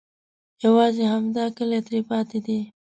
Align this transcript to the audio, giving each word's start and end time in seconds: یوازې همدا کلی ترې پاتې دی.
یوازې 0.63 1.03
همدا 1.13 1.45
کلی 1.57 1.79
ترې 1.85 1.99
پاتې 2.09 2.37
دی. 2.45 2.59